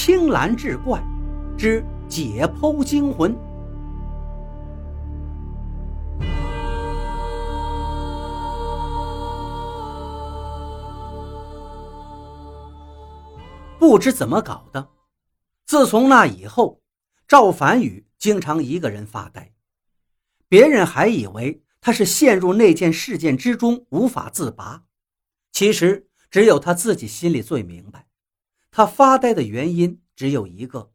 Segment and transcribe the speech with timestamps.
[0.00, 1.02] 青蓝志怪
[1.58, 3.36] 之解剖惊魂。
[13.76, 14.88] 不知怎么搞的，
[15.66, 16.80] 自从那以后，
[17.26, 19.52] 赵凡宇经常一个人发呆。
[20.48, 24.84] 别人还以为他是陷入那件事件之中无法自拔，
[25.50, 28.07] 其实只有他自己心里最明白。
[28.78, 30.92] 他发呆的原因只有一个，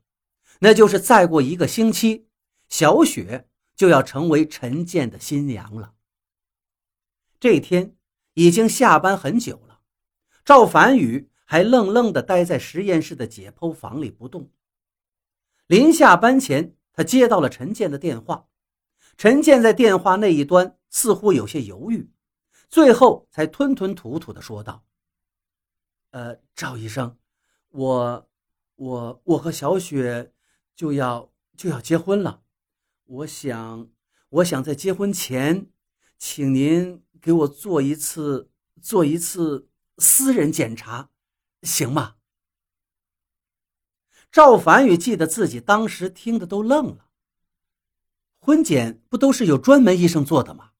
[0.59, 2.29] 那就是再过一个星期，
[2.69, 5.93] 小雪就要成为陈建的新娘了。
[7.41, 7.97] 这天
[8.35, 9.81] 已经下班很久了，
[10.45, 11.29] 赵凡宇。
[11.45, 14.49] 还愣愣地待在实验室的解剖房里不动。
[15.67, 18.47] 临下班前，他接到了陈建的电话。
[19.17, 22.09] 陈建在电话那一端似乎有些犹豫，
[22.69, 24.83] 最后才吞吞吐吐地说道
[26.11, 27.15] ：“呃，赵医生，
[27.73, 28.29] 我、
[28.75, 30.31] 我、我和小雪
[30.75, 32.43] 就要就要结婚了。
[33.05, 33.89] 我想，
[34.29, 35.71] 我想在结婚前，
[36.19, 41.09] 请您给我做一次做一次私人检查。”
[41.63, 42.17] 行吗？
[44.31, 47.09] 赵凡宇记得自己当时听的都愣了。
[48.37, 50.71] 婚检不都是有专门医生做的吗？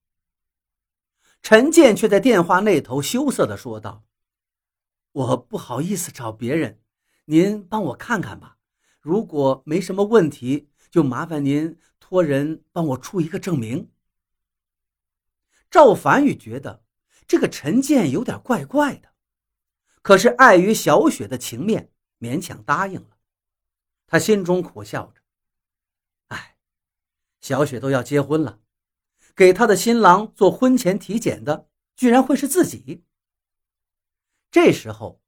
[1.41, 4.03] 陈建却在电话那头羞涩的说道
[5.11, 6.82] ：“我不好意思找别人，
[7.25, 8.57] 您帮我看看吧。
[8.99, 13.91] 如果没什么问题，就麻烦您托人帮我出一个证明。”
[15.69, 16.83] 赵凡宇觉得
[17.27, 19.13] 这个陈建有点怪怪的。
[20.01, 23.17] 可是碍于小雪的情面，勉强答应了。
[24.05, 25.21] 他心中苦笑着
[26.27, 26.57] ：“哎，
[27.39, 28.59] 小雪都要结婚了，
[29.33, 33.05] 给她的新郎做婚前体检的，居然会是自己。”
[34.51, 35.21] 这时候，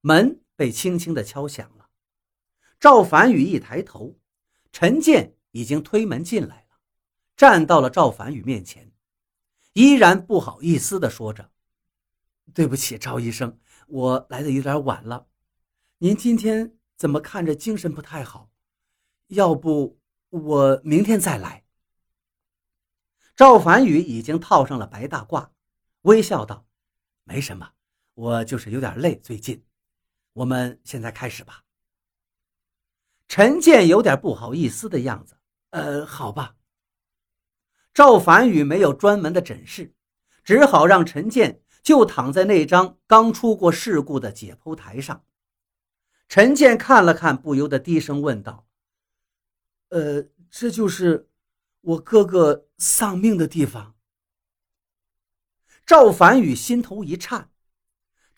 [0.00, 1.88] 门被轻轻的敲响了。
[2.78, 4.18] 赵凡宇一抬头，
[4.70, 6.78] 陈建已经推门进来了，
[7.34, 8.92] 站到了赵凡宇面前，
[9.72, 11.50] 依然不好意思的说着
[12.52, 15.28] ：“对不起，赵医生。”我来的有点晚了，
[15.96, 18.50] 您今天怎么看着精神不太好？
[19.28, 21.64] 要不我明天再来。
[23.34, 25.52] 赵凡宇已经套上了白大褂，
[26.02, 26.66] 微笑道
[27.24, 27.72] ：“没什么，
[28.12, 29.64] 我就是有点累，最近。
[30.32, 31.64] 我们现在开始吧。”
[33.28, 35.36] 陈建有点不好意思的样子。
[35.70, 36.56] 呃，好吧。
[37.94, 39.94] 赵凡宇没有专门的诊室，
[40.42, 41.62] 只好让陈建。
[41.82, 45.24] 就躺在那张刚出过事故的解剖台上，
[46.28, 48.68] 陈建看了看，不由得低声问道
[49.88, 51.30] ：“呃，这就是
[51.80, 53.94] 我哥哥丧命的地方。”
[55.86, 57.50] 赵凡宇心头一颤，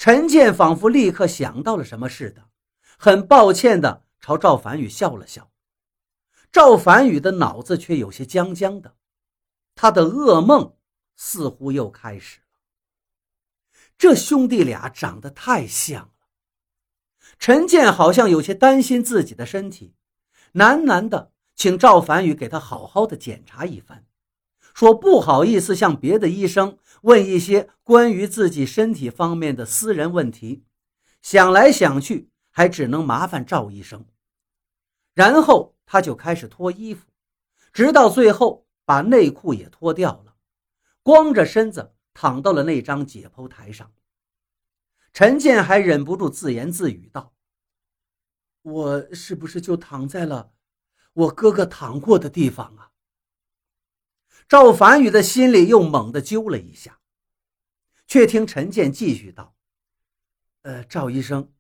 [0.03, 2.49] 陈建仿佛立刻想到了什么似的，
[2.99, 5.53] 很抱歉的朝赵凡宇笑了笑。
[6.51, 8.97] 赵凡宇的脑子却有些僵僵的，
[9.77, 10.75] 他的噩梦
[11.15, 12.47] 似乎又开始了。
[13.97, 16.11] 这兄弟俩长得太像了。
[17.39, 19.95] 陈建好像有些担心自己的身体，
[20.55, 24.05] 喃喃的请赵凡宇给他好好的检查一番，
[24.75, 30.65] 说不好意思向别的医生问一些关于自己身体方面的私人问题，
[31.21, 34.05] 想来想去还只能麻烦赵医生。
[35.15, 37.07] 然后他就开始脱衣服，
[37.73, 40.35] 直到最后把内裤也脱掉了，
[41.03, 41.95] 光着身子。
[42.15, 43.91] 躺到了那张解剖台上，
[45.15, 47.33] 陈建还忍不住自言自语道
[48.61, 50.53] ：“我是不是就躺在了
[51.15, 52.91] 我哥哥躺过的地方啊？”
[54.53, 57.01] 赵凡宇的心里又猛地揪了一下，
[58.07, 59.57] 却听陈建继续道
[60.61, 61.51] ：“呃，赵医生，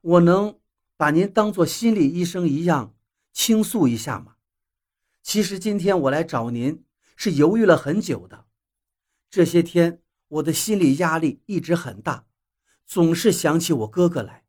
[0.00, 0.58] 我能
[0.96, 2.96] 把您当做心理医生一样
[3.34, 4.36] 倾诉一下吗？
[5.22, 8.46] 其实今天我来找您是犹豫了很久的。”
[9.28, 12.24] 这些天，我的心理压力一直很大，
[12.86, 14.46] 总是想起我哥哥来。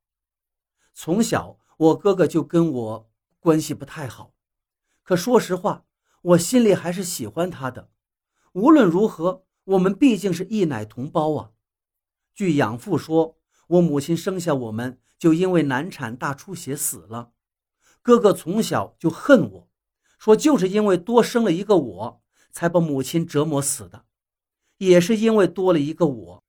[0.93, 4.33] 从小，我哥哥就跟我关系不太好，
[5.03, 5.83] 可说实话，
[6.21, 7.89] 我心里还是喜欢他的。
[8.53, 11.51] 无论如何，我们毕竟是一奶同胞啊。
[12.33, 13.37] 据养父说，
[13.67, 17.31] 我母亲生下我们就因为难产大出血死了。
[18.01, 19.69] 哥哥从小就恨我，
[20.17, 24.05] 说就是因为多生了一个我，才把母亲折磨死的。
[24.77, 26.43] 也是因为多了一个我，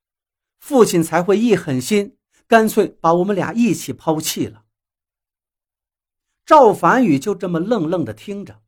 [0.61, 2.17] 父亲才会一狠心，
[2.47, 4.65] 干脆把我们俩一起抛弃了。
[6.47, 8.63] 赵凡宇就这么愣愣的听着。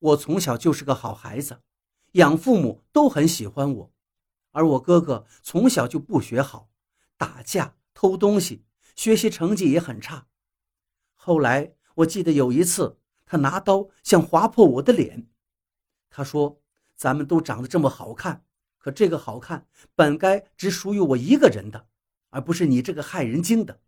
[0.00, 1.60] 我从小就是个好孩子，
[2.12, 3.92] 养父母都很喜欢我，
[4.50, 6.70] 而我哥哥从小就不学好，
[7.16, 8.64] 打架、偷东西，
[8.96, 10.26] 学习成绩也很差。
[11.14, 15.28] 后来我记得有一次，他拿刀想划破我的脸。
[16.08, 16.60] 他说
[16.96, 18.44] ：“咱们都长得这么好看，
[18.78, 21.86] 可这个好看本该只属于我一个人的，
[22.30, 23.80] 而不是你这个害人精的。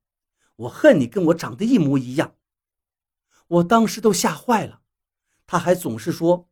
[0.54, 2.36] 我恨你跟我长得一模一样。”
[3.48, 4.82] 我当时都吓坏了。
[5.46, 6.48] 他还总是说：“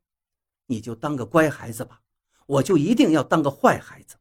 [0.70, 2.00] 你就当个乖孩子吧，
[2.46, 4.14] 我就一定要当个坏孩子，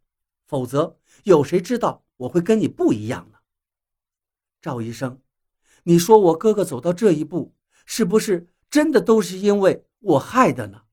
[0.48, 3.38] 否则有谁知道我会跟你不一样呢？”
[4.60, 5.22] 赵医生，
[5.84, 7.54] 你说我哥哥走到这一步，
[7.86, 10.86] 是不是真的都是因为我害的呢？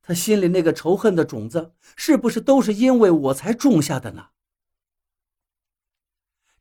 [0.00, 4.30] 他心里那个仇恨的种子，是不是都是因为我才种下的呢？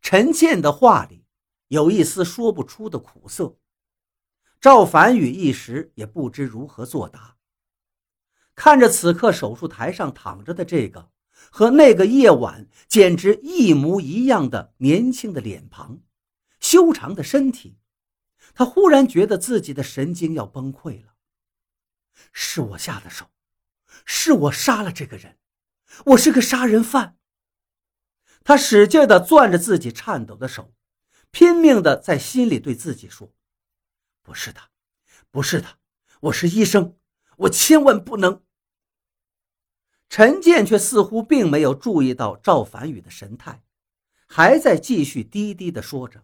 [0.01, 1.23] 陈建的话里
[1.69, 3.55] 有一丝说不出的苦涩。
[4.59, 7.37] 赵凡宇一时也不知如何作答，
[8.59, 11.09] 看着此刻手术台上躺着的这个
[11.49, 16.01] 和那个夜晚简直一模一样的年轻的脸庞、
[16.59, 17.77] 修长的身体，
[18.53, 21.13] 他忽然觉得自己的神经要崩溃了。
[22.33, 23.31] 是我下的手，
[24.03, 25.37] 是我杀了这个人，
[26.07, 27.15] 我是个杀人犯。
[28.43, 30.73] 他使劲地攥着自己颤抖的手，
[31.31, 33.33] 拼命地在心里对自己说。
[34.21, 34.59] 不是的，
[35.31, 35.77] 不是的，
[36.23, 36.97] 我是医生，
[37.37, 38.43] 我千万不能。
[40.09, 43.63] 陈建却似乎并没有注意到赵凡宇的神态，
[44.27, 46.23] 还在继续低低的说着。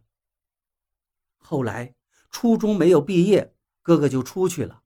[1.38, 1.94] 后来
[2.32, 3.54] 初中没有毕业，
[3.84, 4.82] 哥哥就出去了。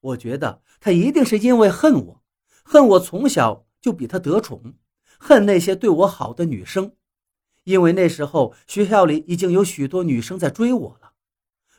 [0.00, 2.22] 我觉得他一定是因为恨我，
[2.64, 4.74] 恨我从小就比他得宠，
[5.18, 6.94] 恨那些对我好的女生，
[7.64, 11.12] 因为那时候学校里已经有许多女生在追我了。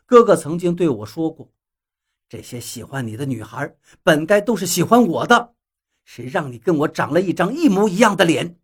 [0.05, 1.51] 哥哥曾经对我说过
[2.29, 5.55] ：“这些喜欢你的女孩，本该都是喜欢我的，
[6.11, 8.59] 谁让你跟我长了一张一模一样的脸？”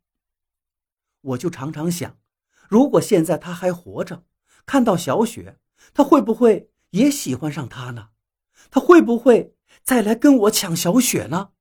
[1.21, 2.18] 我就常常想，
[2.68, 4.24] 如果现在他还活着，
[4.65, 5.59] 看到小雪，
[5.94, 8.09] 他会不会也喜欢上她呢？
[8.71, 9.53] 他会不会
[9.83, 11.51] 再来跟我抢小雪呢？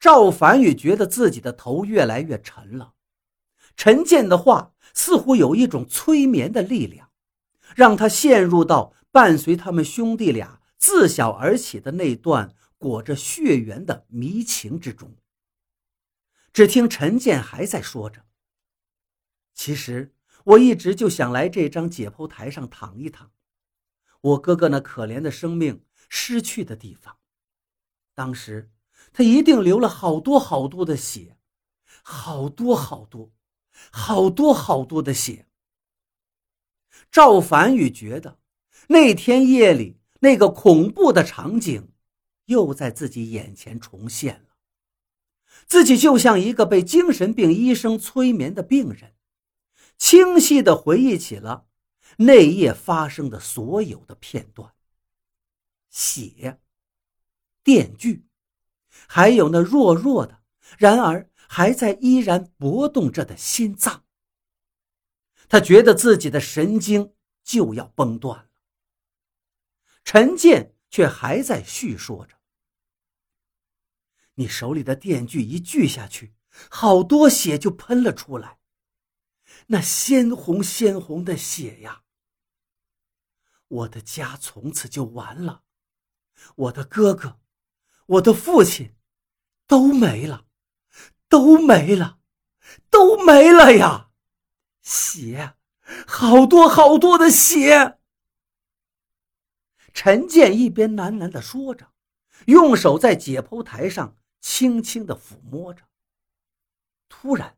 [0.00, 2.94] 赵凡宇觉得自己的头越来越沉了，
[3.76, 7.10] 陈建的话似乎有一种催眠的力量。
[7.76, 12.54] 让他陷入到伴随他们兄弟俩自小而起的那段
[12.84, 15.16] 裹着血缘的迷情之中。
[16.52, 18.26] 只听陈建还在说着
[19.54, 20.14] ：“其实
[20.44, 23.32] 我一直就想来这张解剖台上躺一躺，
[24.20, 27.16] 我哥哥那可怜的生命失去的地方。
[28.12, 28.70] 当时
[29.14, 31.38] 他一定流了好多好多的血，
[32.02, 33.32] 好多好多，
[33.90, 35.48] 好多好多的血。”
[37.10, 38.38] 赵凡宇觉得，
[38.88, 41.93] 那天夜里那个恐怖的场景，
[42.46, 44.56] 又在自己眼前重现了。
[45.66, 49.14] 自己就像一个被精神病医生催眠的病人，
[49.96, 51.66] 清晰地回忆起了
[52.18, 54.72] 那夜发生的所有的片段：
[55.88, 56.60] 血、
[57.62, 58.26] 电锯，
[59.06, 60.42] 还有那弱弱的，
[60.76, 64.04] 然而还在依然搏动着的心脏。
[65.48, 67.14] 他觉得自己的神经
[67.44, 68.48] 就要崩断了。
[70.04, 72.36] 陈建却还在叙说着
[74.34, 76.36] ：“你手里的电锯一锯下去，
[76.70, 78.60] 好多血就喷了出来，
[79.66, 82.02] 那鲜红鲜红的血呀！
[83.66, 85.64] 我的家从此就完了，
[86.54, 87.40] 我的哥哥，
[88.06, 88.94] 我的父亲，
[89.66, 90.46] 都没了，
[91.28, 92.20] 都没了，
[92.88, 94.12] 都没了呀！”
[94.80, 95.56] 血，
[96.06, 97.98] 好多好多的血。
[99.94, 101.92] 陈建一边喃喃的说着，
[102.46, 105.84] 用手在解剖台上轻轻的抚摸着。
[107.08, 107.56] 突然，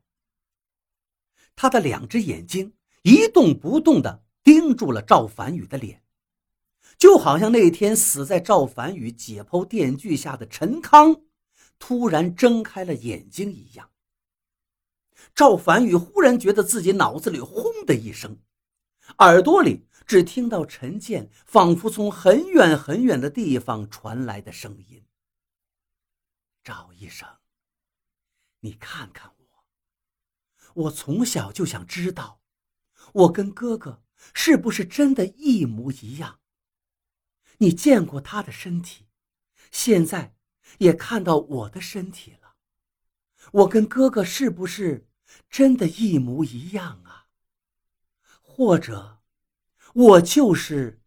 [1.55, 6.03] 他的两只眼睛一动不动的盯住了赵凡宇的脸，
[6.97, 11.23] 就好像那天死在赵凡宇解剖电锯下的陈康
[11.79, 13.89] 突然睁开了眼睛一样。
[15.33, 18.37] 赵凡宇忽然觉得自己脑子里轰的一声，
[19.17, 25.05] 耳朵里只听到陈建仿佛从很远很远的地方传来的声音
[26.63, 27.27] ：“赵医生，
[28.61, 29.65] 你看看我，
[30.83, 32.41] 我从小就想知道，
[33.13, 34.01] 我跟哥哥
[34.33, 36.39] 是不是真的一模一样？
[37.57, 39.09] 你见过他的身体，
[39.71, 40.37] 现在
[40.77, 42.55] 也看到我的身体了，
[43.51, 45.05] 我跟哥哥是不是？”
[45.49, 47.27] 真的，一模一样啊！
[48.41, 49.16] 或者，
[49.97, 51.01] 我就是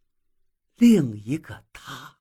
[0.77, 2.20] 另一个他。